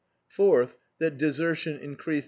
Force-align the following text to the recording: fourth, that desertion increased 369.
fourth, 0.27 0.77
that 0.99 1.15
desertion 1.19 1.73
increased 1.73 2.03
369. 2.03 2.11